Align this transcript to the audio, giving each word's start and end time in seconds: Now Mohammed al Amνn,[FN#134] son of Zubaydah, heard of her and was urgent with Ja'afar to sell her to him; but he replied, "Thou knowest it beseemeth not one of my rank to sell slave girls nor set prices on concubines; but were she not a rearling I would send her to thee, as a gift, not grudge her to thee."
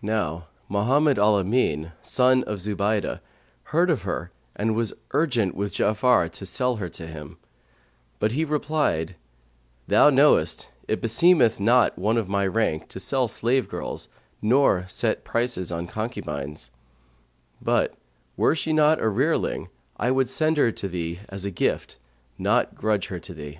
Now 0.00 0.46
Mohammed 0.66 1.18
al 1.18 1.34
Amνn,[FN#134] 1.44 1.92
son 2.00 2.42
of 2.44 2.56
Zubaydah, 2.56 3.20
heard 3.64 3.90
of 3.90 4.00
her 4.00 4.32
and 4.56 4.74
was 4.74 4.94
urgent 5.10 5.54
with 5.54 5.74
Ja'afar 5.74 6.32
to 6.32 6.46
sell 6.46 6.76
her 6.76 6.88
to 6.88 7.06
him; 7.06 7.36
but 8.18 8.32
he 8.32 8.46
replied, 8.46 9.14
"Thou 9.86 10.08
knowest 10.08 10.68
it 10.88 11.02
beseemeth 11.02 11.60
not 11.60 11.98
one 11.98 12.16
of 12.16 12.30
my 12.30 12.46
rank 12.46 12.88
to 12.88 12.98
sell 12.98 13.28
slave 13.28 13.68
girls 13.68 14.08
nor 14.40 14.86
set 14.88 15.22
prices 15.22 15.70
on 15.70 15.86
concubines; 15.86 16.70
but 17.60 17.92
were 18.38 18.54
she 18.54 18.72
not 18.72 18.98
a 19.02 19.08
rearling 19.10 19.68
I 19.98 20.10
would 20.12 20.30
send 20.30 20.56
her 20.56 20.72
to 20.72 20.88
thee, 20.88 21.20
as 21.28 21.44
a 21.44 21.50
gift, 21.50 21.98
not 22.38 22.74
grudge 22.74 23.08
her 23.08 23.20
to 23.20 23.34
thee." 23.34 23.58